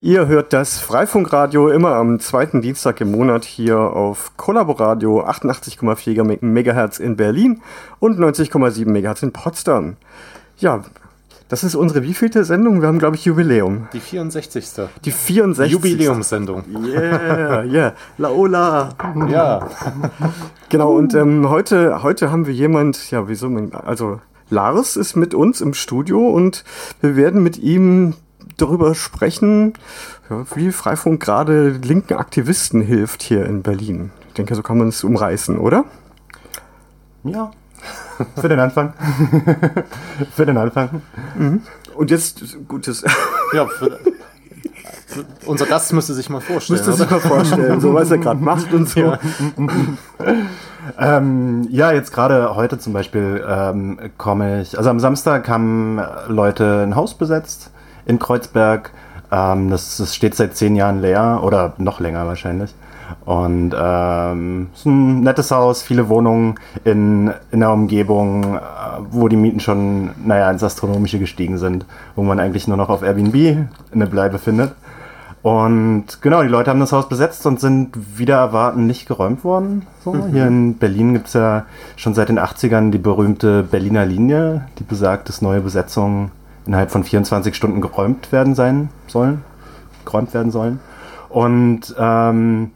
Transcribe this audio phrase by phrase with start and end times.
[0.00, 7.00] Ihr hört das Freifunkradio immer am zweiten Dienstag im Monat hier auf Kollaboradio 88,4 MHz
[7.00, 7.62] in Berlin
[7.98, 9.96] und 90,7 MHz in Potsdam.
[10.58, 10.84] Ja,
[11.48, 12.80] das ist unsere wievielte Sendung?
[12.80, 13.88] Wir haben, glaube ich, Jubiläum.
[13.92, 14.86] Die 64.
[15.04, 15.72] Die 64.
[15.72, 16.62] Jubiläumssendung.
[16.80, 17.94] Yeah, yeah.
[18.18, 18.90] Laola.
[19.28, 19.68] Ja.
[20.68, 25.60] Genau, und ähm, heute, heute haben wir jemand, ja, wieso, also Lars ist mit uns
[25.60, 26.62] im Studio und
[27.00, 28.14] wir werden mit ihm
[28.56, 29.74] darüber sprechen,
[30.54, 34.10] wie Freifunk gerade linken Aktivisten hilft hier in Berlin.
[34.28, 35.84] Ich denke, so kann man es umreißen, oder?
[37.24, 37.50] Ja.
[38.40, 38.92] Für den Anfang.
[40.34, 41.02] für den Anfang.
[41.36, 41.62] Mhm.
[41.94, 43.04] Und jetzt, gutes.
[43.54, 43.98] ja, für,
[45.46, 46.78] unser Gast müsste sich mal vorstellen.
[46.78, 49.00] Müsste sich mal vorstellen, so was er gerade macht und so.
[49.00, 49.18] Ja,
[50.98, 56.82] ähm, ja jetzt gerade heute zum Beispiel ähm, komme ich, also am Samstag haben Leute
[56.82, 57.70] ein Haus besetzt
[58.08, 58.90] in Kreuzberg.
[59.30, 62.74] Ähm, das, das, steht seit zehn Jahren leer oder noch länger wahrscheinlich.
[63.24, 68.58] Und ähm, ist ein nettes Haus, viele Wohnungen in, in der Umgebung, äh,
[69.10, 73.02] wo die Mieten schon, naja, ins Astronomische gestiegen sind, wo man eigentlich nur noch auf
[73.02, 74.72] Airbnb eine Bleibe findet.
[75.40, 79.86] Und genau, die Leute haben das Haus besetzt und sind wieder erwarten nicht geräumt worden.
[80.04, 80.12] So.
[80.12, 80.32] Mhm.
[80.32, 81.64] Hier in Berlin gibt es ja
[81.96, 86.32] schon seit den 80ern die berühmte Berliner Linie, die besagt, dass neue Besetzungen
[86.68, 89.42] innerhalb von 24 Stunden geräumt werden sein sollen,
[90.04, 90.80] geräumt werden sollen.
[91.30, 92.72] Und ähm,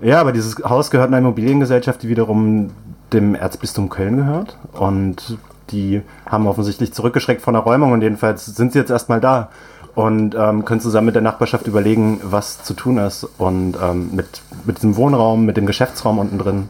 [0.00, 2.70] ja, aber dieses Haus gehört einer Immobiliengesellschaft, die wiederum
[3.12, 4.58] dem Erzbistum Köln gehört.
[4.72, 5.38] Und
[5.70, 9.48] die haben offensichtlich zurückgeschreckt von der Räumung und jedenfalls sind sie jetzt erstmal da
[9.94, 13.24] und ähm, können zusammen mit der Nachbarschaft überlegen, was zu tun ist.
[13.38, 16.68] Und ähm, mit, mit diesem Wohnraum, mit dem Geschäftsraum unten drin.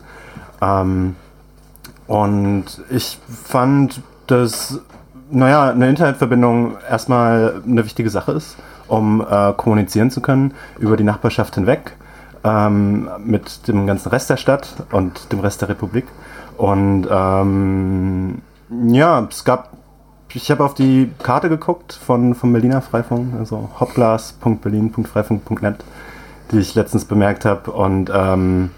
[0.61, 1.17] Ähm,
[2.07, 4.81] und ich fand, dass
[5.31, 8.57] naja, eine Internetverbindung erstmal eine wichtige Sache ist,
[8.89, 11.97] um äh, kommunizieren zu können über die Nachbarschaft hinweg
[12.45, 16.07] ähm, mit dem ganzen Rest der Stadt und dem Rest der Republik.
[16.57, 18.43] Und ähm,
[18.89, 19.71] ja, es gab,
[20.33, 25.85] ich habe auf die Karte geguckt von, vom Berliner Freifunk, also hopglas.berlin.freifunk.net,
[26.51, 27.71] die ich letztens bemerkt habe.
[27.73, 28.71] Und ähm,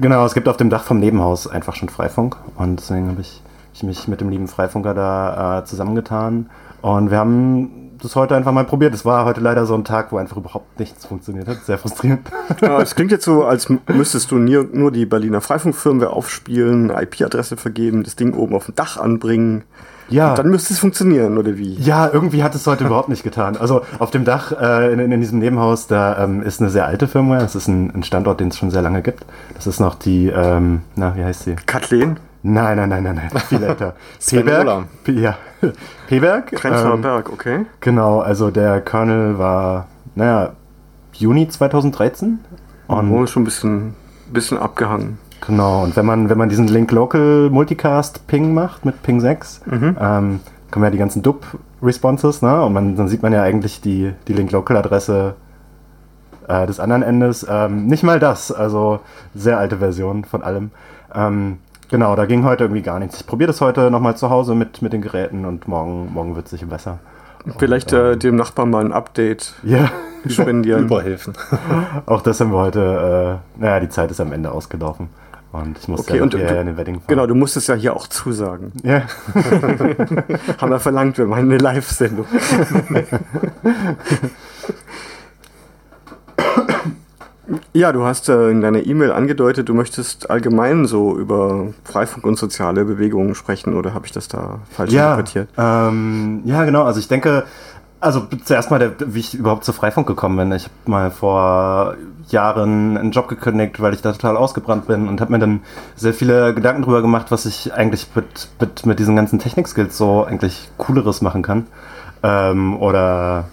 [0.00, 2.36] genau, es gibt auf dem Dach vom Nebenhaus einfach schon Freifunk.
[2.56, 3.42] Und deswegen habe ich
[3.74, 6.48] ich mich mit dem lieben Freifunker da äh, zusammengetan.
[6.80, 8.94] Und wir haben das heute einfach mal probiert.
[8.94, 11.64] Es war heute leider so ein Tag, wo einfach überhaupt nichts funktioniert hat.
[11.64, 12.30] Sehr frustrierend.
[12.60, 17.56] Ja, es klingt jetzt so, als müsstest du nur, nur die Berliner Freifunkfirmware aufspielen, IP-Adresse
[17.56, 19.64] vergeben, das Ding oben auf dem Dach anbringen.
[20.08, 20.30] Ja.
[20.30, 21.74] Und dann müsste es funktionieren, oder wie?
[21.74, 23.56] Ja, irgendwie hat es heute überhaupt nicht getan.
[23.56, 27.08] Also auf dem Dach äh, in, in, diesem Nebenhaus, da ähm, ist eine sehr alte
[27.08, 27.40] Firmware.
[27.40, 29.24] Das ist ein, ein Standort, den es schon sehr lange gibt.
[29.54, 31.56] Das ist noch die, ähm, na, wie heißt sie?
[31.66, 32.18] Kathleen?
[32.46, 33.94] Nein, nein, nein, nein, nein, viel älter.
[34.28, 34.86] P-Berg?
[35.06, 35.38] ja.
[36.08, 36.52] P-Berg?
[36.52, 37.64] Prenzlauer ähm, Berg, okay.
[37.80, 40.52] Genau, also der Kernel war, naja,
[41.14, 42.40] Juni 2013.
[42.86, 43.94] Und oh, schon ein bisschen,
[44.30, 45.16] bisschen abgehangen.
[45.46, 49.62] Genau, und wenn man, wenn man diesen Link Local Multicast Ping macht mit Ping 6,
[49.64, 49.96] mhm.
[49.98, 50.40] ähm,
[50.70, 52.62] kommen ja die ganzen DUP-Responses, ne?
[52.62, 55.34] Und man, dann sieht man ja eigentlich die, die Link Local Adresse
[56.46, 57.46] äh, des anderen Endes.
[57.48, 59.00] Ähm, nicht mal das, also
[59.34, 60.72] sehr alte Version von allem.
[61.14, 61.58] Ähm,
[61.94, 63.20] Genau, da ging heute irgendwie gar nichts.
[63.20, 66.46] Ich probiere das heute nochmal zu Hause mit, mit den Geräten und morgen, morgen wird
[66.46, 66.98] es sicher besser.
[67.56, 69.92] Vielleicht und, äh, ähm, dem Nachbarn mal ein Update ja.
[70.28, 70.86] spendieren.
[70.86, 71.34] Überhelfen.
[72.06, 75.08] Auch das haben wir heute, äh, naja, die Zeit ist am Ende ausgelaufen.
[75.52, 77.04] Und ich musste okay, ja und, hierher in den Wedding fahren.
[77.06, 78.72] Genau, du musstest ja hier auch zusagen.
[78.82, 79.02] Ja.
[80.60, 82.26] haben wir verlangt, wir machen eine Live-Sendung.
[87.72, 92.38] Ja, du hast äh, in deiner E-Mail angedeutet, du möchtest allgemein so über Freifunk und
[92.38, 95.48] soziale Bewegungen sprechen, oder habe ich das da falsch ja, interpretiert?
[95.58, 96.84] Ähm, ja, genau.
[96.84, 97.44] Also ich denke,
[98.00, 100.52] also zuerst mal, der, wie ich überhaupt zu Freifunk gekommen bin.
[100.52, 101.96] Ich habe mal vor
[102.28, 105.60] Jahren einen Job gekündigt, weil ich da total ausgebrannt bin und habe mir dann
[105.96, 110.24] sehr viele Gedanken darüber gemacht, was ich eigentlich mit, mit, mit diesen ganzen Technik-Skills so
[110.24, 111.66] eigentlich Cooleres machen kann.
[112.22, 113.46] Ähm, oder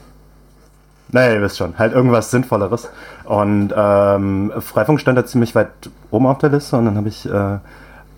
[1.12, 2.90] naja, ihr wisst schon, halt irgendwas Sinnvolleres.
[3.26, 5.70] Und ähm, Freifunk stand da ziemlich weit
[6.10, 7.58] oben auf der Liste und dann habe ich äh,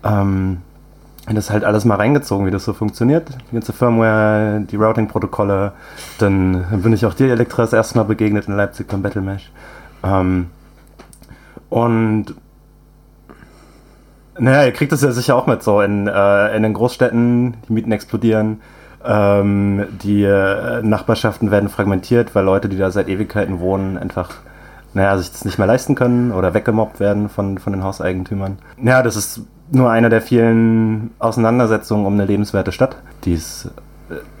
[0.04, 0.58] ähm,
[1.32, 3.28] das halt alles mal reingezogen, wie das so funktioniert.
[3.50, 5.72] Die ganze Firmware, die Routing-Protokolle.
[6.18, 9.50] Dann bin ich auch dir, Elektra, das erste Mal begegnet in Leipzig beim Battle Mesh.
[10.02, 10.50] Ähm,
[11.70, 12.34] und
[14.38, 17.72] naja, ihr kriegt das ja sicher auch mit so in, äh, in den Großstädten, die
[17.72, 18.60] Mieten explodieren
[19.04, 24.30] ähm, die äh, Nachbarschaften werden fragmentiert, weil Leute, die da seit Ewigkeiten wohnen, einfach
[24.92, 28.58] naja, sich das nicht mehr leisten können oder weggemobbt werden von, von den Hauseigentümern.
[28.80, 29.40] Ja, das ist
[29.70, 33.68] nur eine der vielen Auseinandersetzungen um eine lebenswerte Stadt, die es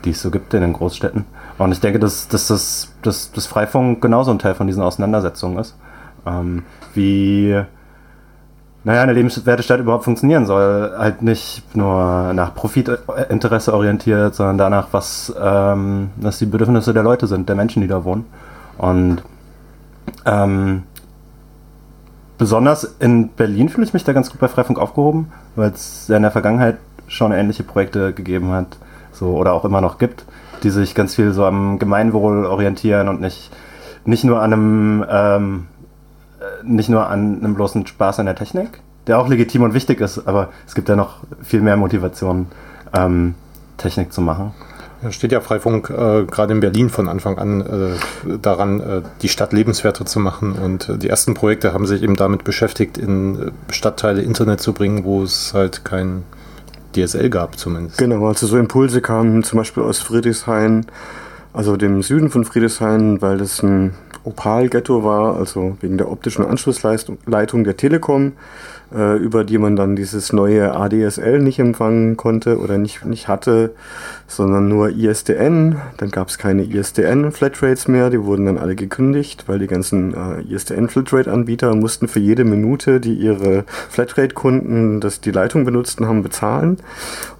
[0.04, 1.24] die es so gibt in den Großstädten.
[1.58, 5.58] Und ich denke, dass, dass, das, dass, dass Freifunk genauso ein Teil von diesen Auseinandersetzungen
[5.58, 5.76] ist.
[6.26, 6.64] Ähm,
[6.94, 7.62] wie
[8.84, 10.92] naja, eine lebenswerte Stadt überhaupt funktionieren soll.
[10.96, 17.26] Halt nicht nur nach Profitinteresse orientiert, sondern danach, was, ähm, was die Bedürfnisse der Leute
[17.26, 18.26] sind, der Menschen, die da wohnen.
[18.76, 19.22] Und
[20.26, 20.82] ähm,
[22.36, 26.20] besonders in Berlin fühle ich mich da ganz gut bei Freifunk aufgehoben, weil es in
[26.20, 26.76] der Vergangenheit
[27.06, 28.76] schon ähnliche Projekte gegeben hat,
[29.12, 30.26] so oder auch immer noch gibt,
[30.62, 33.50] die sich ganz viel so am Gemeinwohl orientieren und nicht,
[34.04, 35.66] nicht nur an einem ähm,
[36.62, 40.26] nicht nur an einem bloßen Spaß an der Technik, der auch legitim und wichtig ist,
[40.26, 42.46] aber es gibt ja noch viel mehr Motivation,
[42.92, 43.34] ähm,
[43.76, 44.52] Technik zu machen.
[45.02, 49.28] Da steht ja Freifunk äh, gerade in Berlin von Anfang an äh, daran, äh, die
[49.28, 50.52] Stadt lebenswerter zu machen.
[50.52, 54.72] Und äh, die ersten Projekte haben sich eben damit beschäftigt, in äh, Stadtteile Internet zu
[54.72, 56.22] bringen, wo es halt kein
[56.96, 57.98] DSL gab zumindest.
[57.98, 60.86] Genau, also so Impulse kamen zum Beispiel aus Friedrichshain,
[61.54, 67.64] also dem Süden von Friedrichshain, weil das ein Opal-Ghetto war, also wegen der optischen Anschlussleitung
[67.64, 68.32] der Telekom
[68.92, 73.74] äh, über die man dann dieses neue ADSL nicht empfangen konnte oder nicht, nicht hatte,
[74.26, 75.76] sondern nur ISDN.
[75.96, 80.42] Dann gab es keine ISDN-Flatrates mehr, die wurden dann alle gekündigt, weil die ganzen äh,
[80.52, 86.78] ISDN-Flatrate-Anbieter mussten für jede Minute, die ihre Flatrate-Kunden das die Leitung benutzten haben, bezahlen.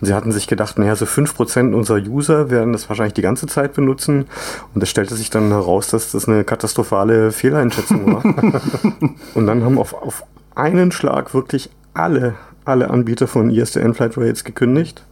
[0.00, 3.46] Und sie hatten sich gedacht, naja, so 5% unserer User werden das wahrscheinlich die ganze
[3.46, 4.26] Zeit benutzen.
[4.74, 8.24] Und es stellte sich dann heraus, dass das eine katastrophale Fehleinschätzung war.
[9.34, 12.34] Und dann haben auf, auf einen Schlag wirklich alle,
[12.64, 15.04] alle Anbieter von ISDN Flight Rates gekündigt.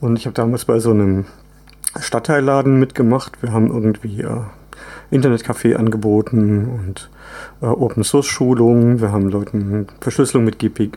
[0.00, 1.24] Und ich habe damals bei so einem
[1.98, 3.42] Stadtteilladen mitgemacht.
[3.42, 4.40] Wir haben irgendwie äh,
[5.10, 7.10] Internetcafé angeboten und
[7.62, 9.00] äh, Open Source Schulungen.
[9.00, 10.90] Wir haben Leuten Verschlüsselung mit GP,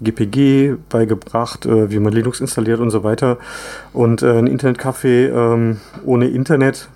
[0.00, 3.38] GPG beigebracht, äh, wie man Linux installiert und so weiter.
[3.92, 6.88] Und äh, ein Internetcafé ähm, ohne Internet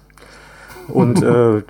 [0.88, 1.62] und äh,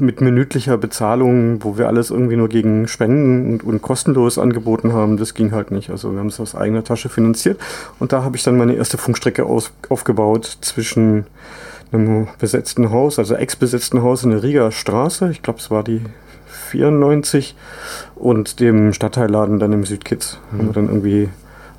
[0.00, 5.16] mit minütlicher Bezahlung, wo wir alles irgendwie nur gegen Spenden und, und, kostenlos angeboten haben,
[5.16, 5.90] das ging halt nicht.
[5.90, 7.60] Also wir haben es aus eigener Tasche finanziert.
[7.98, 11.26] Und da habe ich dann meine erste Funkstrecke aus, aufgebaut zwischen
[11.92, 16.02] einem besetzten Haus, also ex-besetzten Haus in der Rieger Straße, ich glaube es war die
[16.70, 17.56] 94,
[18.14, 20.38] und dem Stadtteilladen dann im Südkids.
[20.52, 20.58] Mhm.
[20.58, 21.28] Haben wir dann irgendwie,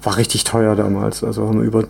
[0.04, 1.86] war richtig teuer damals, also haben wir über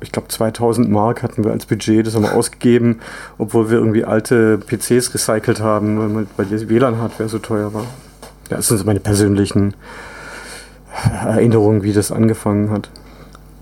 [0.00, 3.00] ich glaube 2000 Mark hatten wir als Budget, das haben wir ausgegeben,
[3.38, 7.86] obwohl wir irgendwie alte PCs recycelt haben, weil, die WLAN-Hardware so teuer war.
[8.50, 9.74] Ja, das sind so meine persönlichen
[11.24, 12.90] Erinnerungen, wie das angefangen hat.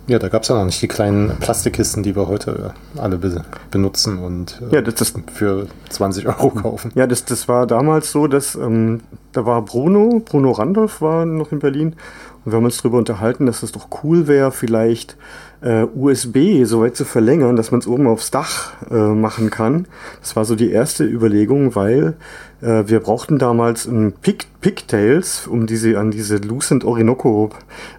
[0.06, 3.42] Ja, da gab es ja noch nicht die kleinen Plastikkisten, die wir heute alle be
[3.70, 6.92] benutzen und äh, ja, das, das, für 20 Euro kaufen.
[6.94, 9.00] Ja, das, das war damals so, dass ähm,
[9.32, 11.96] da war Bruno, Bruno Randolph war noch in Berlin
[12.44, 15.16] und wir haben uns darüber unterhalten, dass es doch cool wäre, vielleicht
[15.64, 19.86] äh, USB so weit zu verlängern, dass man es oben aufs Dach äh, machen kann.
[20.20, 22.14] Das war so die erste Überlegung, weil
[22.60, 27.50] äh, wir brauchten damals ein Pick Pigtails, um diese an diese Lucent Orinoco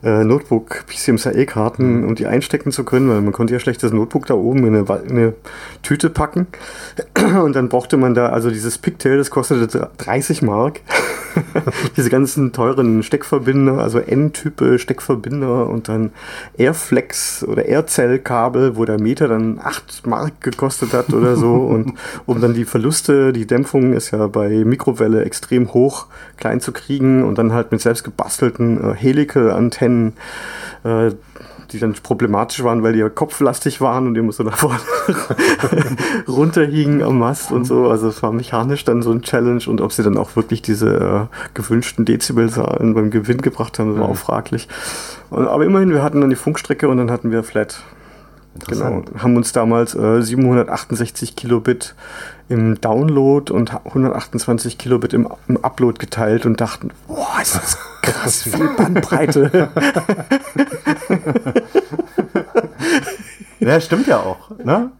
[0.03, 2.07] äh, Notebook PCMCIe Karten, mhm.
[2.07, 4.75] um die einstecken zu können, weil man konnte ja schlecht das Notebook da oben in
[4.75, 5.33] eine, in eine
[5.83, 6.47] Tüte packen.
[7.43, 10.81] Und dann brauchte man da also dieses Pigtail, das kostete 30 Mark.
[11.97, 16.11] diese ganzen teuren Steckverbinder, also N-Type Steckverbinder und dann
[16.57, 21.53] Airflex oder Aircell-Kabel, wo der Meter dann 8 Mark gekostet hat oder so.
[21.65, 21.93] und
[22.25, 26.07] um dann die Verluste, die Dämpfung ist ja bei Mikrowelle extrem hoch,
[26.37, 30.13] klein zu kriegen und dann halt mit selbst gebastelten äh, Helical-Antennen
[30.83, 31.11] äh,
[31.71, 34.79] die dann problematisch waren, weil die ja kopflastig waren und die nach vorne
[36.27, 37.89] runterhingen am Mast und so.
[37.89, 41.29] Also es war mechanisch dann so ein Challenge und ob sie dann auch wirklich diese
[41.31, 44.13] äh, gewünschten Dezibelzahlen beim Gewinn gebracht haben, war mhm.
[44.13, 44.67] auch fraglich.
[45.31, 47.83] Aber immerhin, wir hatten dann die Funkstrecke und dann hatten wir Flat.
[48.67, 51.95] Genau, haben uns damals äh, 768 Kilobit
[52.47, 58.43] im Download und 128 Kilobit im, im Upload geteilt und dachten, boah, ist das krass
[58.43, 59.69] viel Bandbreite.
[63.65, 64.51] ja, stimmt ja auch.
[64.63, 64.91] Ne?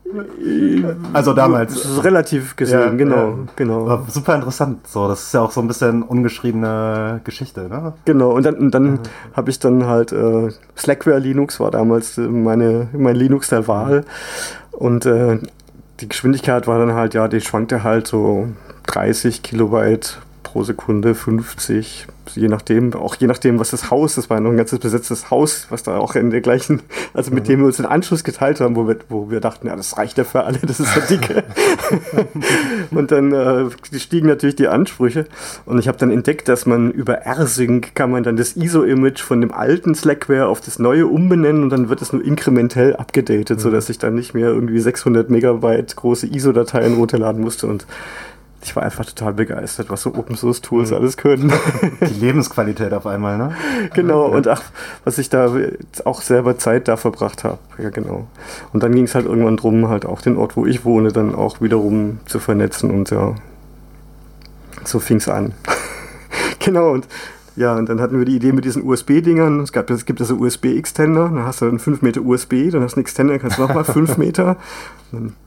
[1.13, 2.03] Also damals.
[2.03, 3.37] Relativ gesehen, ja, genau, ja.
[3.55, 3.85] genau.
[3.85, 4.87] War super interessant.
[4.87, 7.93] So, das ist ja auch so ein bisschen ungeschriebene Geschichte, ne?
[8.05, 8.31] Genau.
[8.31, 8.99] Und dann, dann mhm.
[9.35, 14.05] habe ich dann halt äh, Slackware Linux war damals meine mein Linux der Wahl
[14.71, 15.39] und äh,
[15.99, 18.47] die Geschwindigkeit war dann halt ja, die schwankte halt so
[18.87, 20.17] 30 Kilobyte
[20.55, 24.55] pro Sekunde, 50, je nachdem, auch je nachdem, was das Haus, das war noch ein
[24.55, 26.81] ganzes besetztes Haus, was da auch in der gleichen,
[27.13, 27.47] also mit mhm.
[27.47, 30.17] dem wir uns den Anschluss geteilt haben, wo wir, wo wir dachten, ja, das reicht
[30.17, 31.43] ja für alle, das ist ja dicke.
[32.91, 33.65] und dann äh,
[33.99, 35.25] stiegen natürlich die Ansprüche.
[35.65, 39.41] Und ich habe dann entdeckt, dass man über AirSync kann man dann das ISO-Image von
[39.41, 43.61] dem alten Slackware auf das neue umbenennen und dann wird es nur inkrementell abgedatet, mhm.
[43.61, 47.67] sodass ich dann nicht mehr irgendwie 600 Megabyte große ISO-Dateien runterladen musste.
[47.67, 47.85] Und
[48.65, 50.97] ich war einfach total begeistert, was so Open Source Tools mhm.
[50.97, 51.53] alles können.
[52.01, 53.55] Die Lebensqualität auf einmal, ne?
[53.93, 54.35] Genau, ja.
[54.35, 54.63] und ach,
[55.03, 55.53] was ich da
[56.03, 57.59] auch selber Zeit da verbracht habe.
[57.77, 58.27] Ja, genau.
[58.73, 61.35] Und dann ging es halt irgendwann drum, halt auch den Ort, wo ich wohne, dann
[61.35, 63.35] auch wiederum zu vernetzen und ja,
[64.83, 65.53] so fing es an.
[66.59, 67.07] genau, und
[67.55, 69.61] ja, und dann hatten wir die Idee mit diesen USB-Dingern.
[69.61, 72.93] Es, gab, es gibt also USB-Extender, dann hast du einen 5 Meter USB, dann hast
[72.93, 74.57] du einen Extender, kannst du nochmal 5 Meter.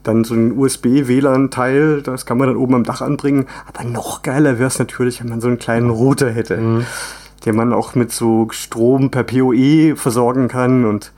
[0.02, 3.46] Dann so ein USB-WLAN-Teil, das kann man dann oben am Dach anbringen.
[3.66, 6.86] Aber noch geiler wäre es natürlich, wenn man so einen kleinen Router hätte, mhm.
[7.44, 10.86] den man auch mit so Strom per PoE versorgen kann.
[10.86, 11.12] Und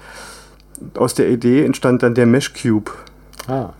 [0.96, 2.90] aus der Idee entstand dann der Mesh Cube.
[3.46, 3.70] Ah.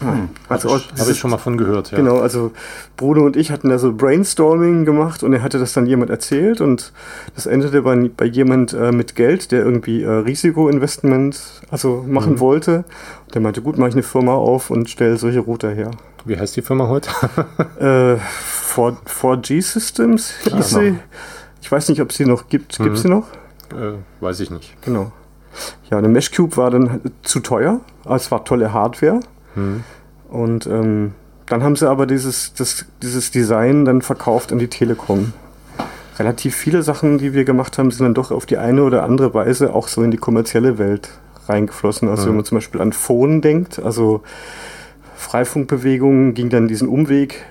[0.00, 0.28] Hm.
[0.48, 1.98] Also habe ich, hab ich, schon mal von gehört, ja.
[1.98, 2.50] Genau, also
[2.96, 6.60] Bruno und ich hatten da so Brainstorming gemacht und er hatte das dann jemand erzählt
[6.60, 6.92] und
[7.34, 12.40] das endete bei, bei jemand äh, mit Geld, der irgendwie äh, Risikoinvestment also machen mhm.
[12.40, 12.84] wollte.
[13.32, 15.92] Der meinte, gut, mache ich eine Firma auf und stelle solche Router her.
[16.24, 17.10] Wie heißt die Firma heute?
[18.16, 20.98] äh, 4, 4G Systems hieß sie.
[21.62, 22.78] Ich weiß nicht, ob es sie noch gibt.
[22.78, 23.08] Gibt es mhm.
[23.08, 23.26] sie noch?
[23.72, 24.76] Äh, weiß ich nicht.
[24.82, 25.12] Genau.
[25.90, 27.80] Ja, eine Mesh Cube war dann zu teuer.
[28.04, 29.20] Es war tolle Hardware.
[29.54, 29.84] Mhm.
[30.28, 31.12] Und ähm,
[31.46, 35.32] dann haben sie aber dieses, das, dieses Design dann verkauft an die Telekom.
[36.18, 39.34] Relativ viele Sachen, die wir gemacht haben, sind dann doch auf die eine oder andere
[39.34, 41.10] Weise auch so in die kommerzielle Welt
[41.48, 42.08] reingeflossen.
[42.08, 42.28] Also mhm.
[42.28, 44.22] wenn man zum Beispiel an Phone denkt, also
[45.16, 47.44] Freifunkbewegungen ging dann diesen Umweg.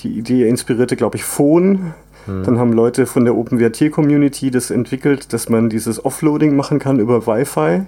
[0.00, 1.94] Die Idee inspirierte, glaube ich, Phone.
[2.26, 2.44] Mhm.
[2.44, 7.26] Dann haben Leute von der OpenWrt-Community das entwickelt, dass man dieses Offloading machen kann über
[7.26, 7.82] Wi-Fi.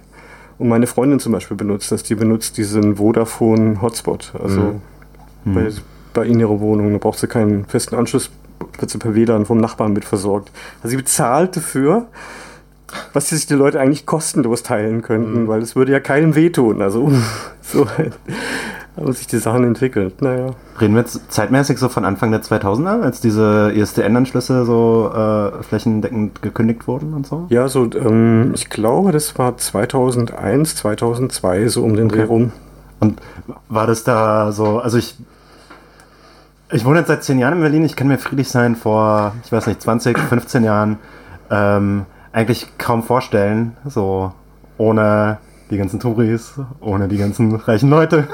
[0.62, 2.04] Und meine Freundin zum Beispiel benutzt das.
[2.04, 4.33] Die benutzt diesen Vodafone Hotspot.
[4.40, 4.81] Also
[5.45, 5.54] mhm.
[5.54, 5.69] bei,
[6.14, 6.92] bei in ihrer Wohnung.
[6.92, 8.31] Da braucht sie keinen festen Anschluss,
[8.78, 10.52] wird sie per WLAN vom Nachbarn mit versorgt.
[10.76, 12.07] Also sie bezahlt dafür,
[13.12, 15.49] was sich die Leute eigentlich kostenlos teilen könnten, mhm.
[15.49, 16.81] weil es würde ja keinem wehtun.
[16.81, 17.11] Also
[17.61, 17.88] so
[18.96, 20.20] haben sich die Sachen entwickelt.
[20.20, 20.50] Naja.
[20.80, 26.42] Reden wir jetzt zeitmäßig so von Anfang der 2000er, als diese ISDN-Anschlüsse so äh, flächendeckend
[26.42, 27.46] gekündigt wurden und so?
[27.49, 32.16] Ja, so ähm, ich glaube, das war 2001, 2002 so um den okay.
[32.16, 32.52] Dreh rum.
[33.00, 33.20] Und
[33.68, 35.16] war das da so, also ich
[36.75, 37.84] ich wohne jetzt seit zehn Jahren in Berlin.
[37.84, 40.99] Ich kann mir Friedrichshain vor, ich weiß nicht, 20, 15 Jahren
[41.50, 44.32] ähm, eigentlich kaum vorstellen, so
[44.78, 45.38] ohne
[45.71, 48.28] die ganzen Touris, ohne die ganzen reichen Leute.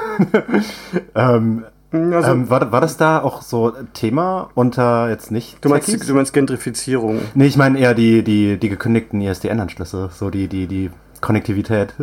[1.15, 5.63] ähm, also, ähm, war, war das da auch so Thema unter jetzt nicht?
[5.63, 7.19] Du meinst, du meinst Gentrifizierung?
[7.33, 11.93] Nee, ich meine eher die, die, die gekündigten ISDN-Anschlüsse, so die, die, die Konnektivität.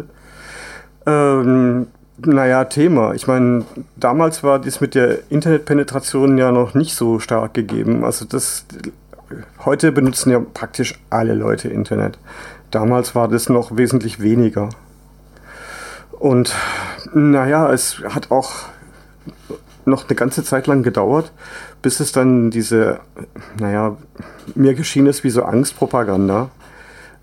[1.06, 1.86] Ähm,
[2.18, 3.14] naja, Thema.
[3.14, 3.64] Ich meine,
[3.96, 8.04] damals war dies mit der Internetpenetration ja noch nicht so stark gegeben.
[8.04, 8.66] Also das
[9.64, 12.18] heute benutzen ja praktisch alle Leute Internet.
[12.70, 14.70] Damals war das noch wesentlich weniger.
[16.18, 16.54] Und
[17.14, 18.52] naja, es hat auch
[19.84, 21.32] noch eine ganze Zeit lang gedauert,
[21.82, 23.00] bis es dann diese,
[23.60, 23.96] naja,
[24.54, 26.50] mir geschehen ist wie so Angstpropaganda.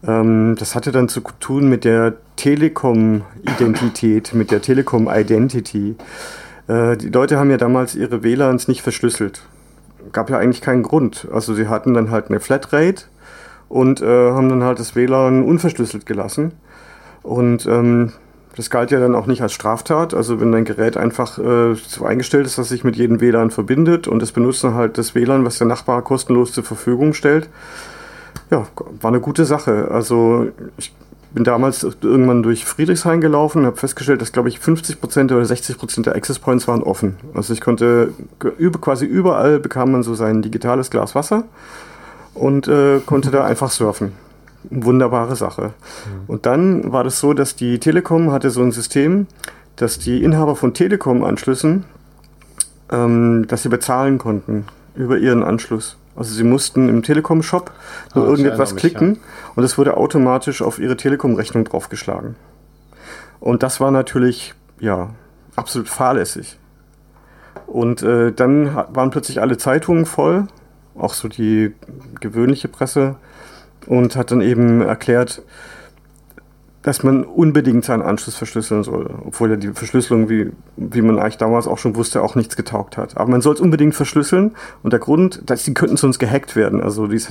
[0.06, 5.96] Ähm, das hatte dann zu tun mit der Telekom-Identität, mit der Telekom-Identity.
[6.68, 9.44] Äh, die Leute haben ja damals ihre WLANs nicht verschlüsselt.
[10.12, 11.28] Gab ja eigentlich keinen Grund.
[11.32, 13.06] Also sie hatten dann halt eine Flatrate
[13.70, 16.52] und äh, haben dann halt das WLAN unverschlüsselt gelassen.
[17.24, 18.12] Und ähm,
[18.56, 20.14] das galt ja dann auch nicht als Straftat.
[20.14, 24.08] Also wenn dein Gerät einfach äh, so eingestellt ist, dass sich mit jedem WLAN verbindet
[24.08, 27.50] und es benutzen halt das WLAN, was der Nachbar kostenlos zur Verfügung stellt.
[28.52, 28.68] Ja,
[29.02, 29.90] war eine gute Sache.
[29.90, 30.94] Also ich
[31.34, 36.04] bin damals irgendwann durch Friedrichshain gelaufen und habe festgestellt, dass glaube ich 50% oder 60%
[36.04, 37.18] der Access Points waren offen.
[37.34, 38.14] Also ich konnte
[38.82, 41.46] quasi überall bekam man so sein digitales Glas Wasser
[42.36, 44.12] und äh, konnte da einfach surfen
[44.70, 45.74] wunderbare Sache.
[46.06, 46.24] Mhm.
[46.28, 49.28] Und dann war das so, dass die Telekom hatte so ein System,
[49.76, 51.86] dass die Inhaber von Telekom-Anschlüssen,
[52.92, 54.66] ähm, dass sie bezahlen konnten
[54.96, 55.98] über ihren Anschluss.
[56.16, 57.72] Also sie mussten im Telekom-Shop
[58.14, 59.24] nur oh, irgendetwas klicken mich, ja.
[59.56, 62.36] und es wurde automatisch auf ihre Telekom-Rechnung draufgeschlagen.
[63.40, 65.10] Und das war natürlich, ja,
[65.56, 66.60] absolut fahrlässig.
[67.66, 70.48] Und äh, dann waren plötzlich alle Zeitungen voll,
[70.96, 71.74] auch so die
[72.20, 73.16] gewöhnliche Presse
[73.88, 75.42] und hat dann eben erklärt,
[76.84, 81.38] dass man unbedingt seinen Anschluss verschlüsseln soll, obwohl ja die Verschlüsselung, wie, wie man eigentlich
[81.38, 83.16] damals auch schon wusste, auch nichts getaugt hat.
[83.16, 84.52] Aber man soll es unbedingt verschlüsseln
[84.84, 86.82] und der Grund, dass die könnten sonst gehackt werden.
[86.82, 87.22] Also die,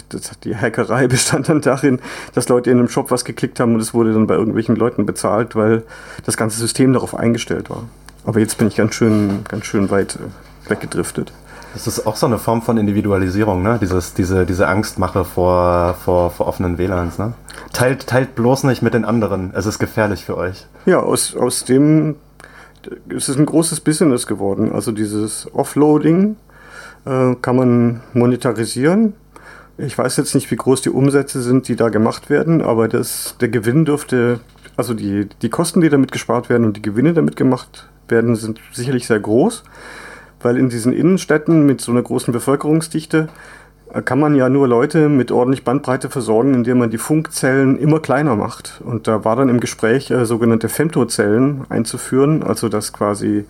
[0.44, 2.00] die Hackerei bestand dann darin,
[2.34, 5.04] dass Leute in einem Shop was geklickt haben und es wurde dann bei irgendwelchen Leuten
[5.04, 5.82] bezahlt, weil
[6.24, 7.84] das ganze System darauf eingestellt war.
[8.24, 11.32] Aber jetzt bin ich ganz schön, ganz schön weit äh, weggedriftet.
[11.72, 13.78] Das ist auch so eine Form von Individualisierung, ne?
[13.80, 17.32] Dieses, diese, diese Angstmache vor, vor, vor offenen WLANs, ne?
[17.72, 19.52] Teilt, teilt bloß nicht mit den anderen.
[19.54, 20.66] Es ist gefährlich für euch.
[20.84, 22.16] Ja, aus, aus dem
[23.08, 24.72] es ist ein großes Business geworden.
[24.72, 26.36] Also dieses Offloading
[27.04, 29.14] äh, kann man monetarisieren.
[29.78, 33.36] Ich weiß jetzt nicht, wie groß die Umsätze sind, die da gemacht werden, aber das,
[33.40, 34.40] der Gewinn dürfte,
[34.76, 38.60] also die, die Kosten, die damit gespart werden und die Gewinne damit gemacht werden, sind
[38.72, 39.64] sicherlich sehr groß
[40.42, 43.28] weil in diesen Innenstädten mit so einer großen Bevölkerungsdichte
[43.92, 48.00] äh, kann man ja nur Leute mit ordentlich Bandbreite versorgen, indem man die Funkzellen immer
[48.00, 48.80] kleiner macht.
[48.84, 53.44] Und da war dann im Gespräch äh, sogenannte Femtozellen einzuführen, also dass quasi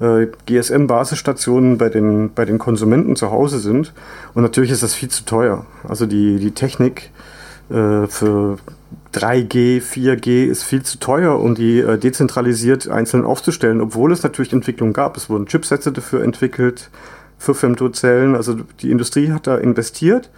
[0.00, 3.92] äh, GSM-Basisstationen bei den, bei den Konsumenten zu Hause sind.
[4.34, 5.66] Und natürlich ist das viel zu teuer.
[5.88, 7.10] Also die, die Technik
[7.70, 8.58] äh, für
[9.14, 14.52] 3G, 4G ist viel zu teuer, um die äh, dezentralisiert einzeln aufzustellen, obwohl es natürlich
[14.52, 15.16] Entwicklung gab.
[15.16, 16.90] Es wurden Chipsätze dafür entwickelt,
[17.38, 18.34] für Femtozellen.
[18.34, 20.30] Also die Industrie hat da investiert.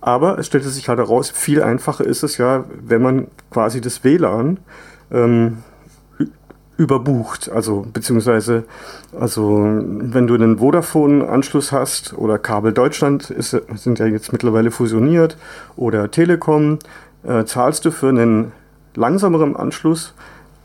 [0.00, 4.04] Aber es stellte sich halt heraus, viel einfacher ist es ja, wenn man quasi das
[4.04, 4.58] WLAN
[5.10, 5.58] ähm,
[6.76, 7.50] überbucht.
[7.50, 8.64] Also beziehungsweise,
[9.18, 15.36] also wenn du einen Vodafone-Anschluss hast oder Kabel Deutschland ist, sind ja jetzt mittlerweile fusioniert
[15.76, 16.78] oder Telekom,
[17.24, 18.52] äh, zahlst du für einen
[18.94, 20.14] langsameren Anschluss,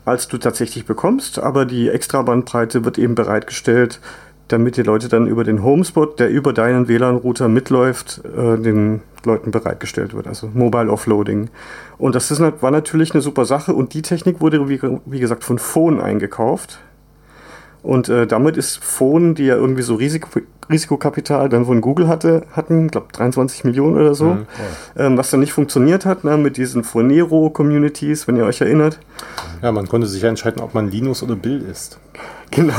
[0.04, 4.00] als du tatsächlich bekommst, aber die Extrabandbreite wird eben bereitgestellt,
[4.48, 9.50] damit die Leute dann über den Homespot, der über deinen WLAN-Router mitläuft, äh, den Leuten
[9.50, 11.48] bereitgestellt wird, also Mobile Offloading.
[11.96, 15.44] Und das ist, war natürlich eine super Sache und die Technik wurde, wie, wie gesagt,
[15.44, 16.80] von Phone eingekauft.
[17.84, 22.44] Und äh, damit ist Phone, die ja irgendwie so Risiko, Risikokapital dann von Google hatte,
[22.52, 24.46] hatten, glaube 23 Millionen oder so, mhm,
[24.96, 25.04] ja.
[25.04, 29.00] ähm, was dann nicht funktioniert hat, ne, mit diesen Phonero-Communities, wenn ihr euch erinnert.
[29.60, 31.98] Ja, man konnte sich entscheiden, ob man Linus oder Bill ist.
[32.50, 32.72] Genau.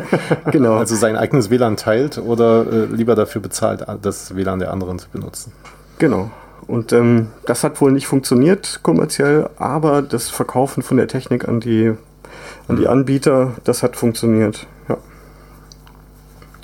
[0.50, 0.74] genau.
[0.76, 5.08] Also sein eigenes WLAN teilt oder äh, lieber dafür bezahlt, das WLAN der anderen zu
[5.08, 5.52] benutzen.
[5.98, 6.30] Genau.
[6.66, 11.60] Und ähm, das hat wohl nicht funktioniert kommerziell, aber das Verkaufen von der Technik an
[11.60, 11.94] die
[12.68, 14.66] an die Anbieter, das hat funktioniert.
[14.88, 14.96] Ja.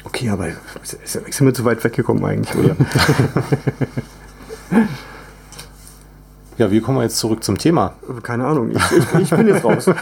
[0.04, 0.49] Okay, aber
[0.83, 2.76] sind wir zu weit weggekommen eigentlich, oder?
[6.58, 7.95] ja, wie kommen wir jetzt zurück zum Thema?
[8.23, 8.82] Keine Ahnung, ich,
[9.21, 9.91] ich, bin jetzt raus.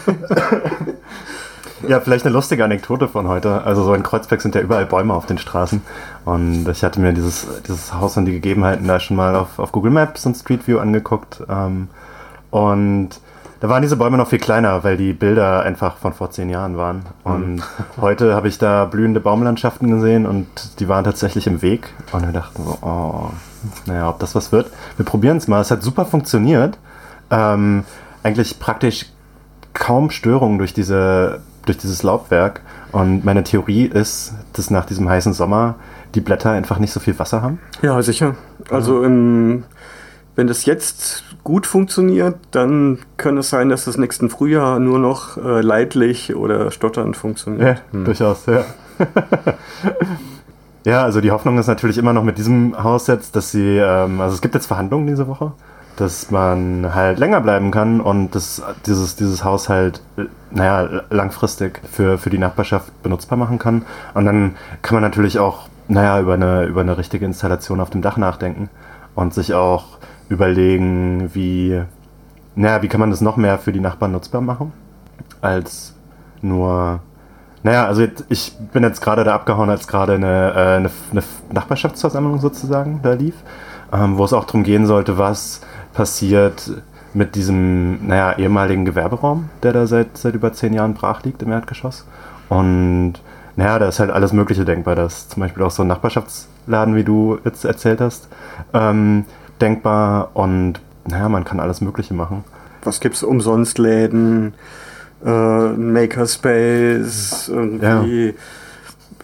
[1.87, 3.63] Ja, vielleicht eine lustige Anekdote von heute.
[3.63, 5.81] Also so in Kreuzberg sind ja überall Bäume auf den Straßen.
[6.23, 9.71] Und ich hatte mir dieses, dieses Haus und die Gegebenheiten da schon mal auf, auf
[9.71, 11.43] Google Maps und Street View angeguckt.
[11.49, 11.89] Ähm,
[12.49, 13.09] und
[13.65, 16.77] da waren diese Bäume noch viel kleiner, weil die Bilder einfach von vor zehn Jahren
[16.77, 17.01] waren.
[17.23, 17.63] Und mhm.
[17.99, 20.45] heute habe ich da blühende Baumlandschaften gesehen und
[20.79, 21.91] die waren tatsächlich im Weg.
[22.11, 23.31] Und wir dachten so, oh,
[23.87, 24.69] naja, ob das was wird.
[24.97, 25.61] Wir probieren es mal.
[25.61, 26.77] Es hat super funktioniert.
[27.31, 27.85] Ähm,
[28.21, 29.07] eigentlich praktisch
[29.73, 32.61] kaum Störungen durch, diese, durch dieses Laubwerk.
[32.91, 35.73] Und meine Theorie ist, dass nach diesem heißen Sommer
[36.13, 37.57] die Blätter einfach nicht so viel Wasser haben.
[37.81, 38.35] Ja, sicher.
[38.69, 39.63] Also im,
[40.35, 45.37] wenn das jetzt gut funktioniert, dann kann es sein, dass das nächsten Frühjahr nur noch
[45.37, 47.77] äh, leidlich oder stotternd funktioniert.
[47.77, 48.05] Ja, hm.
[48.05, 48.65] durchaus, ja.
[50.83, 54.21] ja, also die Hoffnung ist natürlich immer noch mit diesem Haus jetzt, dass sie, ähm,
[54.21, 55.53] also es gibt jetzt Verhandlungen diese Woche,
[55.97, 60.01] dass man halt länger bleiben kann und dass dieses, dieses Haus halt,
[60.51, 63.85] naja, langfristig für, für die Nachbarschaft benutzbar machen kann.
[64.13, 68.01] Und dann kann man natürlich auch, naja, über eine, über eine richtige Installation auf dem
[68.01, 68.69] Dach nachdenken
[69.13, 69.97] und sich auch
[70.29, 71.81] überlegen, wie,
[72.55, 74.71] naja, wie kann man das noch mehr für die Nachbarn nutzbar machen,
[75.41, 75.93] als
[76.41, 76.99] nur,
[77.63, 81.23] naja, also jetzt, ich bin jetzt gerade da abgehauen, als gerade eine, äh, eine, eine,
[81.51, 83.35] Nachbarschaftsversammlung sozusagen da lief,
[83.93, 85.61] ähm, wo es auch darum gehen sollte, was
[85.93, 86.71] passiert
[87.13, 91.51] mit diesem, naja, ehemaligen Gewerberaum, der da seit, seit über zehn Jahren brach liegt im
[91.51, 92.05] Erdgeschoss.
[92.49, 93.13] Und
[93.55, 94.95] naja, da ist halt alles Mögliche denkbar.
[94.95, 98.27] dass zum Beispiel auch so ein Nachbarschaftsladen, wie du jetzt erzählt hast,
[98.73, 99.25] ähm,
[99.61, 102.43] denkbar und naja, man kann alles Mögliche machen.
[102.83, 104.53] Was gibt es umsonst Läden,
[105.23, 108.35] äh, Makerspace, irgendwie.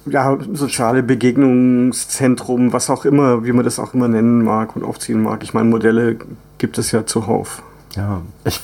[0.06, 0.34] Ja.
[0.34, 5.22] ja, soziale Begegnungszentrum, was auch immer, wie man das auch immer nennen mag und aufziehen
[5.22, 5.44] mag.
[5.44, 6.18] Ich meine, Modelle
[6.58, 7.62] gibt es ja zuhauf.
[7.96, 8.62] Ja, ich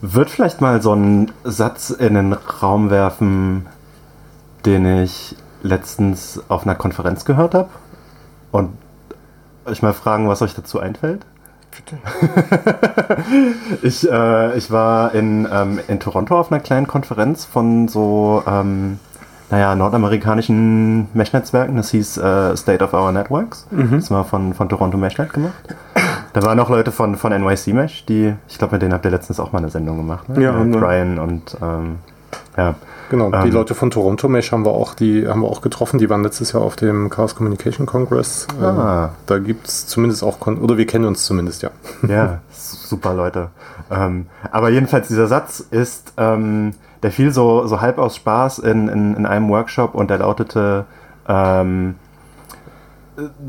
[0.00, 3.66] würde vielleicht mal so einen Satz in den Raum werfen,
[4.66, 7.68] den ich letztens auf einer Konferenz gehört habe
[8.50, 8.70] und
[9.66, 11.24] euch mal fragen, was euch dazu einfällt?
[11.74, 11.96] Bitte.
[13.82, 18.98] ich, äh, ich war in, ähm, in Toronto auf einer kleinen Konferenz von so, ähm,
[19.50, 21.76] naja, nordamerikanischen Mesh-Netzwerken.
[21.76, 23.66] Das hieß äh, State of Our Networks.
[23.70, 23.92] Mhm.
[23.92, 25.74] Das war von, von Toronto Meshnet gemacht.
[26.32, 29.10] Da waren auch Leute von, von NYC Mesh, die, ich glaube, mit denen habt ihr
[29.10, 30.28] letztens auch mal eine Sendung gemacht.
[30.28, 30.42] Ne?
[30.42, 31.98] Ja, mit Brian und ähm,
[32.56, 32.74] Ja.
[33.12, 35.98] Genau, die ähm, Leute von Toronto Mesh haben wir auch, die haben wir auch getroffen,
[35.98, 38.46] die waren letztes Jahr auf dem Chaos Communication Congress.
[38.58, 39.04] Ah.
[39.04, 41.68] Ähm, da gibt es zumindest auch, oder wir kennen uns zumindest, ja.
[42.08, 43.50] Ja, super Leute.
[43.90, 46.72] Ähm, aber jedenfalls dieser Satz ist, ähm,
[47.02, 50.86] der fiel so, so halb aus Spaß in, in, in einem Workshop und der lautete,
[51.28, 51.96] ähm,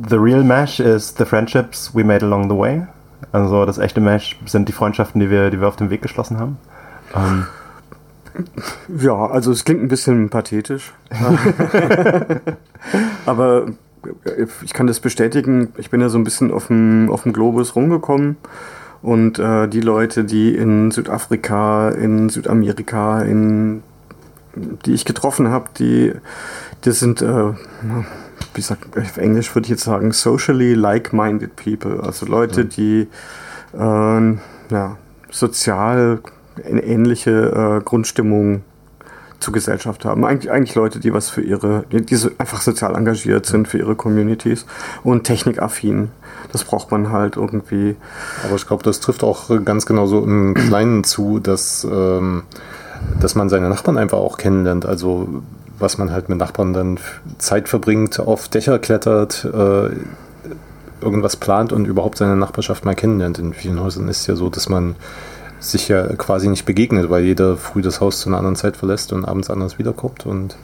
[0.10, 2.86] The real Mesh is the friendships we made along the way.
[3.32, 6.38] Also das echte Mesh sind die Freundschaften, die wir, die wir auf dem Weg geschlossen
[6.38, 6.58] haben.
[7.16, 7.46] Ähm,
[8.98, 10.94] ja, also es klingt ein bisschen pathetisch.
[13.26, 13.68] Aber
[14.64, 15.74] ich kann das bestätigen.
[15.78, 18.38] Ich bin ja so ein bisschen auf dem, auf dem Globus rumgekommen.
[19.02, 23.84] Und äh, die Leute, die in Südafrika, in Südamerika, in,
[24.56, 26.14] die ich getroffen habe, die,
[26.86, 27.54] die sind, äh,
[28.54, 32.02] wie sagt, auf Englisch würde ich jetzt sagen, socially like-minded people.
[32.02, 33.08] Also Leute, die
[33.74, 34.98] äh, ja,
[35.30, 36.20] sozial
[36.66, 38.62] eine ähnliche äh, Grundstimmung
[39.44, 40.26] zur Gesellschaft haben.
[40.26, 43.96] Eigentlich, eigentlich Leute, die was für ihre, die so einfach sozial engagiert sind für ihre
[43.96, 44.66] Communities
[45.04, 46.12] und technikaffin.
[46.52, 47.96] Das braucht man halt irgendwie.
[48.46, 52.44] Aber ich glaube, das trifft auch ganz genauso im Kleinen zu, dass, ähm,
[53.20, 54.86] dass man seine Nachbarn einfach auch kennenlernt.
[54.86, 55.28] Also
[55.78, 57.00] was man halt mit Nachbarn dann
[57.38, 59.90] Zeit verbringt, auf Dächer klettert, äh,
[61.02, 63.38] irgendwas plant und überhaupt seine Nachbarschaft mal kennenlernt.
[63.38, 64.96] In vielen Häusern ist es ja so, dass man
[65.72, 69.14] sich ja quasi nicht begegnet, weil jeder früh das Haus zu einer anderen Zeit verlässt
[69.14, 70.26] und abends anders wiederkommt.
[70.26, 70.56] Und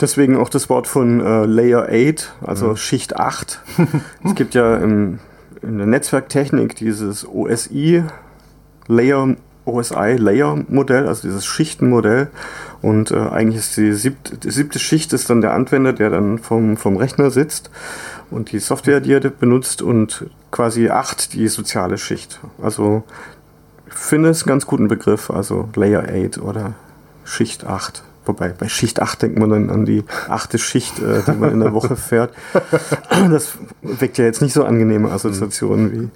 [0.00, 2.76] Deswegen auch das Wort von äh, Layer 8, also mhm.
[2.76, 3.60] Schicht 8.
[4.24, 5.18] es gibt ja im,
[5.62, 8.04] in der Netzwerktechnik dieses OSI
[8.86, 12.28] Layer, OSI Layer Modell, also dieses Schichtenmodell.
[12.80, 16.38] Und äh, eigentlich ist die siebte, die siebte Schicht ist dann der Anwender, der dann
[16.38, 17.70] vom, vom Rechner sitzt
[18.30, 22.40] und die Software, die er benutzt und quasi 8 die soziale Schicht.
[22.62, 23.04] Also
[23.90, 26.74] finde es einen ganz guten Begriff, also Layer 8 oder
[27.24, 28.02] Schicht 8.
[28.26, 31.60] Wobei bei Schicht 8 denkt man dann an die achte Schicht, äh, die man in
[31.60, 32.32] der Woche fährt.
[33.30, 36.10] Das weckt ja jetzt nicht so angenehme Assoziationen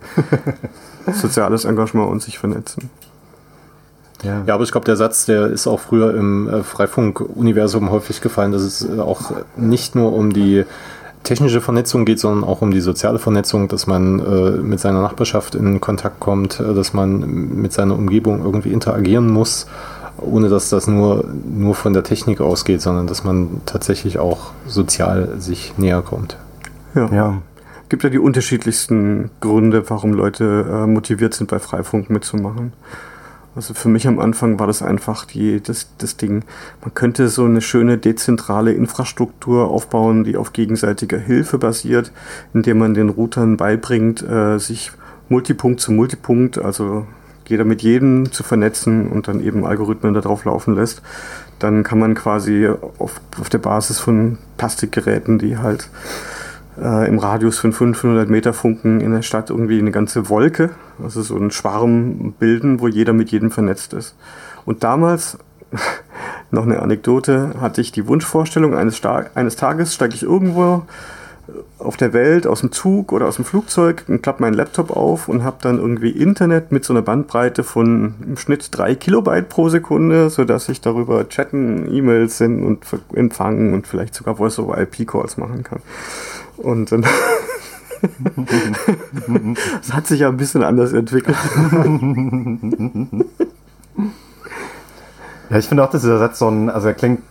[1.06, 2.90] wie soziales Engagement und sich vernetzen.
[4.22, 4.42] Ja.
[4.46, 8.52] ja, aber ich glaube, der Satz, der ist auch früher im äh, Freifunk-Universum häufig gefallen,
[8.52, 10.64] dass es äh, auch nicht nur um die
[11.24, 15.54] technische Vernetzung geht, sondern auch um die soziale Vernetzung, dass man äh, mit seiner Nachbarschaft
[15.54, 19.66] in Kontakt kommt, äh, dass man mit seiner Umgebung irgendwie interagieren muss,
[20.18, 25.40] ohne dass das nur, nur von der Technik ausgeht, sondern dass man tatsächlich auch sozial
[25.40, 26.36] sich näher kommt.
[26.94, 27.12] Ja.
[27.12, 27.42] ja.
[27.88, 32.72] Gibt ja die unterschiedlichsten Gründe, warum Leute äh, motiviert sind, bei Freifunk mitzumachen.
[33.56, 36.42] Also für mich am Anfang war das einfach die, das, das Ding.
[36.80, 42.10] Man könnte so eine schöne dezentrale Infrastruktur aufbauen, die auf gegenseitiger Hilfe basiert,
[42.52, 44.90] indem man den Routern beibringt, äh, sich
[45.28, 47.06] Multipunkt zu Multipunkt, also
[47.46, 51.02] jeder mit jedem zu vernetzen und dann eben Algorithmen darauf laufen lässt.
[51.58, 55.88] Dann kann man quasi auf, auf der Basis von Plastikgeräten, die halt
[56.80, 60.70] äh, im Radius von 500 Meter Funken in der Stadt irgendwie eine ganze Wolke,
[61.02, 64.16] also so einen Schwarm bilden, wo jeder mit jedem vernetzt ist.
[64.64, 65.38] Und damals,
[66.50, 69.00] noch eine Anekdote, hatte ich die Wunschvorstellung, eines,
[69.34, 70.82] eines Tages steige ich irgendwo
[71.78, 75.28] auf der Welt aus dem Zug oder aus dem Flugzeug und klappe meinen Laptop auf
[75.28, 79.68] und habe dann irgendwie Internet mit so einer Bandbreite von im Schnitt drei Kilobyte pro
[79.68, 85.80] Sekunde, sodass ich darüber chatten, E-Mails senden und empfangen und vielleicht sogar Voice-over-IP-Calls machen kann.
[86.56, 87.04] Und dann
[89.80, 91.36] das hat sich ja ein bisschen anders entwickelt.
[95.50, 97.22] ja, ich finde auch, dass dieser Satz so ein, also er klingt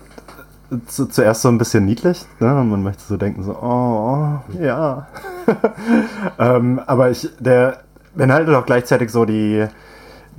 [0.87, 2.25] zu, zuerst so ein bisschen niedlich.
[2.39, 2.47] Ne?
[2.47, 5.07] Man möchte so denken, so, oh, ja.
[6.39, 7.79] ähm, aber ich, der
[8.15, 9.67] beinhaltet auch gleichzeitig so die,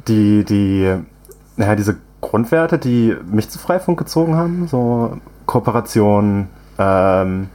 [0.09, 0.95] die, die,
[1.57, 4.67] naja, diese Grundwerte, die mich zu Freifunk gezogen haben.
[4.69, 7.49] So Kooperation, ähm,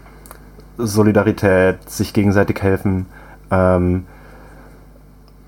[0.80, 3.06] Solidarität, sich gegenseitig helfen.
[3.52, 4.06] Ähm,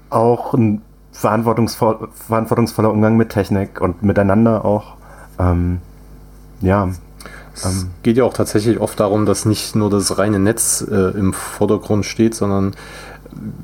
[0.10, 4.96] auch ein verantwortungsvoll, verantwortungsvoller Umgang mit Technik und miteinander auch.
[5.40, 5.80] Ähm,
[6.62, 6.90] ja,
[7.54, 11.18] es ähm, geht ja auch tatsächlich oft darum, dass nicht nur das reine Netz äh,
[11.18, 12.76] im Vordergrund steht, sondern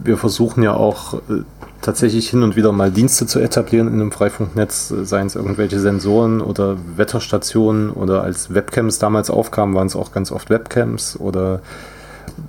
[0.03, 1.43] wir versuchen ja auch äh,
[1.81, 5.79] tatsächlich hin und wieder mal Dienste zu etablieren in einem Freifunknetz, äh, seien es irgendwelche
[5.79, 11.61] Sensoren oder Wetterstationen oder als Webcams damals aufkamen, waren es auch ganz oft Webcams oder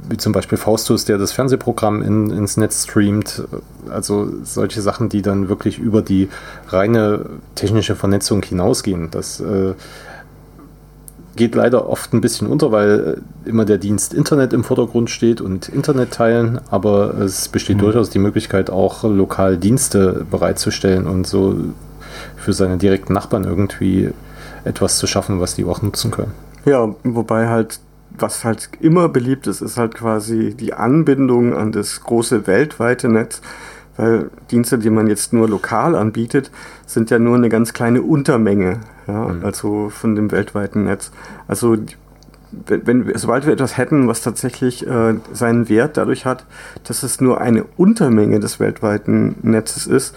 [0.08, 3.44] wie zum Beispiel Faustus, der das Fernsehprogramm in, ins Netz streamt.
[3.90, 6.28] Also solche Sachen, die dann wirklich über die
[6.68, 9.10] reine technische Vernetzung hinausgehen.
[9.10, 9.74] Das äh,
[11.38, 15.40] geht leider oft ein bisschen unter, weil äh, immer der Dienst Internet im Vordergrund steht
[15.40, 17.82] und Internet teilen, aber es besteht mhm.
[17.82, 21.56] durchaus die Möglichkeit, auch lokal Dienste bereitzustellen und so
[22.36, 24.10] für seine direkten Nachbarn irgendwie
[24.64, 26.32] etwas zu schaffen, was die auch nutzen können.
[26.66, 27.80] Ja, wobei halt,
[28.18, 33.40] was halt immer beliebt ist, ist halt quasi die Anbindung an das große weltweite Netz.
[33.98, 36.50] Weil Dienste, die man jetzt nur lokal anbietet,
[36.86, 39.44] sind ja nur eine ganz kleine Untermenge, ja, mhm.
[39.44, 41.10] also von dem weltweiten Netz.
[41.48, 41.76] Also
[42.50, 46.46] wenn, wenn, sobald wir etwas hätten, was tatsächlich äh, seinen Wert dadurch hat,
[46.84, 50.14] dass es nur eine Untermenge des weltweiten Netzes ist,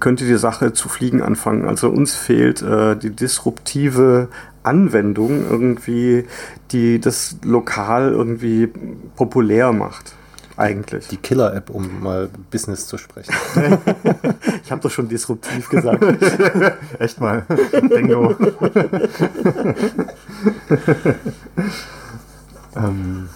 [0.00, 1.68] könnte die Sache zu fliegen anfangen.
[1.68, 4.28] Also uns fehlt äh, die disruptive
[4.62, 6.24] Anwendung irgendwie,
[6.72, 8.68] die das lokal irgendwie
[9.14, 10.14] populär macht
[10.60, 11.08] eigentlich.
[11.08, 13.34] Die Killer-App, um mal Business zu sprechen.
[14.62, 16.04] ich habe doch schon disruptiv gesagt.
[16.98, 17.46] Echt mal.
[17.88, 18.36] Bingo.
[22.76, 23.28] ähm,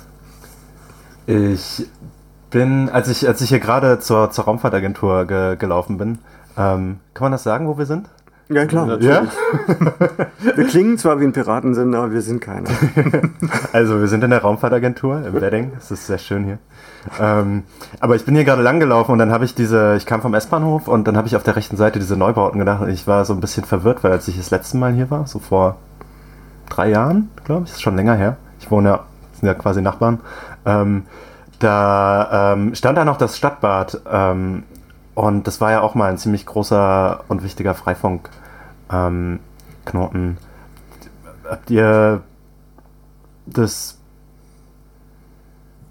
[1.26, 1.86] ich
[2.50, 6.18] bin, als ich, als ich hier gerade zur, zur Raumfahrtagentur ge, gelaufen bin,
[6.56, 8.08] ähm, kann man das sagen, wo wir sind?
[8.48, 9.00] Ja, klar.
[9.00, 9.26] Ja?
[10.54, 12.68] wir klingen zwar wie ein Piratensender, aber wir sind keiner.
[13.72, 15.72] also, wir sind in der Raumfahrtagentur im Wedding.
[15.78, 16.58] Es ist sehr schön hier.
[17.20, 17.62] Ähm,
[18.00, 20.34] aber ich bin hier gerade lang gelaufen und dann habe ich diese, ich kam vom
[20.34, 23.24] S-Bahnhof und dann habe ich auf der rechten Seite diese Neubauten gedacht und ich war
[23.24, 25.76] so ein bisschen verwirrt, weil als ich das letzte Mal hier war, so vor
[26.68, 28.36] drei Jahren, glaube ich, ist schon länger her.
[28.58, 29.00] Ich wohne ja,
[29.32, 30.20] sind ja quasi Nachbarn.
[30.64, 31.04] Ähm,
[31.58, 34.64] da ähm, stand da noch das Stadtbad ähm,
[35.14, 39.38] und das war ja auch mal ein ziemlich großer und wichtiger Freifunk-Knoten.
[39.92, 40.36] Ähm,
[41.48, 42.22] Habt ihr
[43.46, 43.98] das.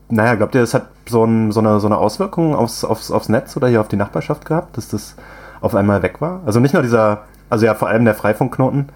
[0.09, 3.29] Naja, glaubt ihr, das hat so, ein, so, eine, so eine Auswirkung aufs, aufs, aufs
[3.29, 5.15] Netz oder hier auf die Nachbarschaft gehabt, dass das
[5.61, 6.41] auf einmal weg war?
[6.45, 8.89] Also nicht nur dieser, also ja, vor allem der Freifunkknoten,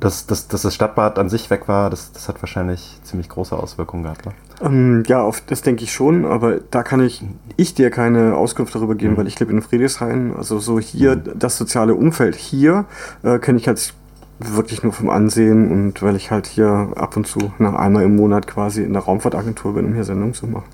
[0.00, 3.56] dass, dass, dass das Stadtbad an sich weg war, das, das hat wahrscheinlich ziemlich große
[3.56, 4.26] Auswirkungen gehabt.
[4.26, 4.32] Ne?
[4.62, 7.22] Ähm, ja, auf das denke ich schon, aber da kann ich,
[7.56, 9.18] ich dir keine Auskunft darüber geben, mhm.
[9.18, 10.34] weil ich lebe in Friedrichshain.
[10.36, 11.38] Also so hier, mhm.
[11.38, 12.86] das soziale Umfeld hier
[13.22, 13.94] äh, kenne ich halt
[14.38, 18.16] wirklich nur vom Ansehen und weil ich halt hier ab und zu nach einmal im
[18.16, 20.64] Monat quasi in der Raumfahrtagentur bin, um hier Sendungen zu machen.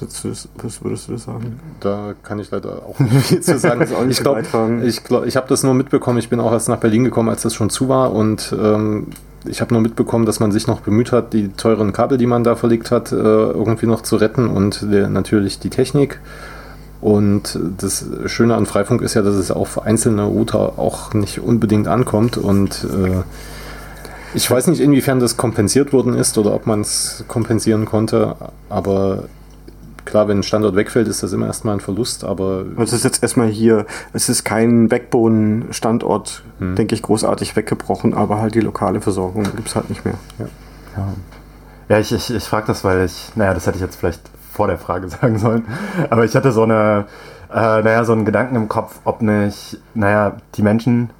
[0.00, 1.60] Was würdest du sagen?
[1.80, 3.86] Da kann ich leider auch nicht viel zu sagen.
[4.08, 4.42] ich glaube,
[4.84, 6.18] ich, glaub, ich habe das nur mitbekommen.
[6.18, 8.12] Ich bin auch erst nach Berlin gekommen, als das schon zu war.
[8.12, 9.08] Und ähm,
[9.46, 12.44] ich habe nur mitbekommen, dass man sich noch bemüht hat, die teuren Kabel, die man
[12.44, 16.20] da verlegt hat, äh, irgendwie noch zu retten und der, natürlich die Technik.
[17.00, 21.86] Und das Schöne an Freifunk ist ja, dass es auf einzelne Router auch nicht unbedingt
[21.86, 22.38] ankommt.
[22.38, 23.22] Und äh,
[24.32, 28.36] ich weiß nicht, inwiefern das kompensiert worden ist oder ob man es kompensieren konnte,
[28.70, 29.24] aber
[30.04, 32.64] Klar, wenn ein Standort wegfällt, ist das immer erstmal ein Verlust, aber.
[32.76, 36.76] Also es ist jetzt erstmal hier, es ist kein Backbone-Standort, hm.
[36.76, 40.14] denke ich, großartig weggebrochen, aber halt die lokale Versorgung gibt es halt nicht mehr.
[40.38, 40.46] Ja,
[40.96, 41.08] ja.
[41.88, 44.20] ja ich, ich, ich frage das, weil ich, naja, das hätte ich jetzt vielleicht
[44.52, 45.64] vor der Frage sagen sollen,
[46.10, 47.06] aber ich hatte so eine,
[47.50, 51.10] äh, naja, so einen Gedanken im Kopf, ob nicht, naja, die Menschen,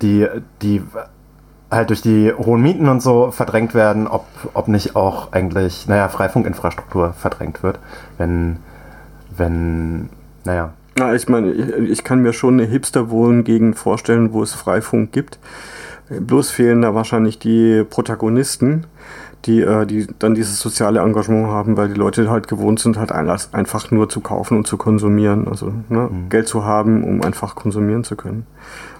[0.00, 0.26] die,
[0.60, 0.82] die
[1.72, 6.08] halt durch die hohen Mieten und so verdrängt werden, ob, ob nicht auch eigentlich, naja,
[6.08, 7.78] Freifunkinfrastruktur verdrängt wird,
[8.18, 8.58] wenn,
[9.36, 10.10] wenn,
[10.44, 10.72] naja.
[10.98, 15.38] Na, ich meine, ich, ich kann mir schon eine Hipster-Wohngegend vorstellen, wo es Freifunk gibt.
[16.10, 18.84] Bloß fehlen da wahrscheinlich die Protagonisten,
[19.44, 23.12] die, äh, die dann dieses soziale Engagement haben, weil die Leute halt gewohnt sind, halt
[23.12, 25.48] einfach nur zu kaufen und zu konsumieren.
[25.48, 26.28] Also ne, mhm.
[26.28, 28.46] Geld zu haben, um einfach konsumieren zu können.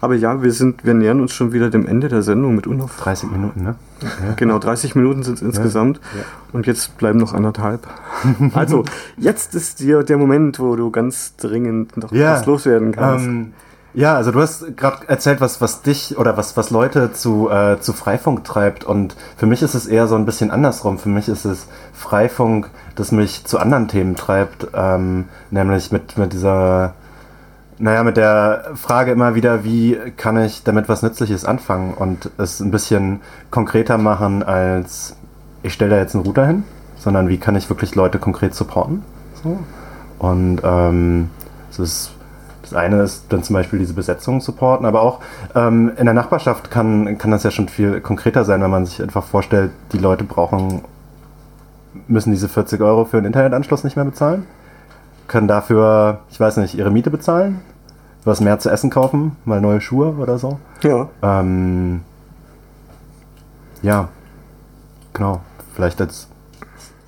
[0.01, 2.97] Aber ja, wir sind, wir nähern uns schon wieder dem Ende der Sendung mit Unauf.
[2.99, 3.77] 30 Minuten, ne?
[4.03, 4.35] Ja.
[4.35, 6.01] Genau, 30 Minuten sind es insgesamt.
[6.17, 6.25] Ja.
[6.53, 7.87] Und jetzt bleiben noch anderthalb.
[8.55, 8.85] also,
[9.17, 13.27] jetzt ist dir der Moment, wo du ganz dringend noch was loswerden kannst.
[13.27, 13.53] Ähm,
[13.95, 17.79] ja, also du hast gerade erzählt, was, was dich oder was, was Leute zu, äh,
[17.81, 18.85] zu Freifunk treibt.
[18.85, 20.99] Und für mich ist es eher so ein bisschen andersrum.
[20.99, 24.69] Für mich ist es Freifunk, das mich zu anderen Themen treibt.
[24.75, 26.95] Ähm, nämlich mit, mit dieser,
[27.79, 32.61] naja, mit der Frage immer wieder, wie kann ich damit was Nützliches anfangen und es
[32.61, 35.17] ein bisschen konkreter machen als
[35.63, 36.65] ich stelle da jetzt einen Router hin,
[36.99, 39.03] sondern wie kann ich wirklich Leute konkret supporten.
[39.43, 39.59] So.
[40.19, 41.31] Und ähm,
[41.71, 42.11] es ist
[42.73, 45.21] das eine ist dann zum Beispiel diese Besetzung supporten, aber auch
[45.55, 49.03] ähm, in der Nachbarschaft kann, kann das ja schon viel konkreter sein, wenn man sich
[49.03, 50.83] einfach vorstellt, die Leute brauchen,
[52.09, 54.47] müssen diese 40 Euro für einen Internetanschluss nicht mehr bezahlen,
[55.29, 57.61] können dafür, ich weiß nicht, ihre Miete bezahlen,
[58.25, 60.59] was mehr zu essen kaufen, mal neue Schuhe oder so.
[60.83, 61.09] Ja.
[61.23, 62.03] Ähm,
[63.83, 64.09] ja,
[65.13, 65.41] genau.
[65.75, 66.29] Vielleicht als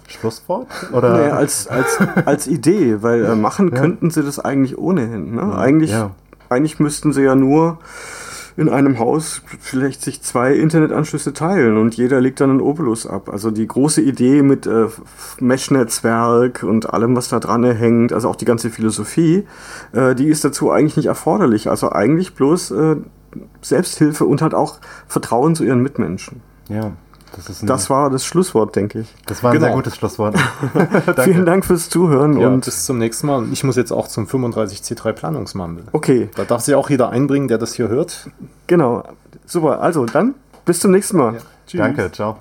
[0.07, 0.69] Schlusswort?
[0.93, 1.17] Oder?
[1.17, 3.81] Nee, als, als, als Idee, weil äh, machen ja.
[3.81, 5.35] könnten sie das eigentlich ohnehin.
[5.35, 5.57] Ne?
[5.57, 6.11] Eigentlich, ja.
[6.49, 7.79] eigentlich müssten sie ja nur
[8.57, 13.29] in einem Haus vielleicht sich zwei Internetanschlüsse teilen und jeder legt dann einen Obolus ab.
[13.29, 14.87] Also die große Idee mit äh,
[15.41, 19.47] Mesh-Netzwerk und allem, was da dran hängt, also auch die ganze Philosophie,
[19.93, 21.69] äh, die ist dazu eigentlich nicht erforderlich.
[21.69, 22.97] Also eigentlich bloß äh,
[23.61, 26.41] Selbsthilfe und halt auch Vertrauen zu ihren Mitmenschen.
[26.69, 26.93] Ja,
[27.37, 29.15] das ist ein, Das war das Schlusswort, denke ich.
[29.27, 29.67] das war ein Genau.
[29.67, 30.37] sehr gutes Schlusswort.
[31.25, 33.39] Vielen Dank fürs Zuhören Ja, und bis zum nächsten Mal.
[33.39, 35.85] Und ich muss jetzt auch zum 35C3 Planungsmammel.
[35.93, 38.29] okay, Da darf sich auch jeder einbringen, der das hier hört.
[38.67, 39.05] genau.
[39.47, 41.39] Super, also dann bis zum nächsten Mal.
[41.67, 41.79] Tschüss.
[41.81, 42.39] Danke, ciao.